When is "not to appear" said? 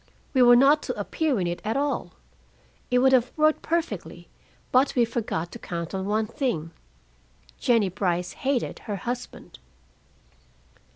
0.55-1.39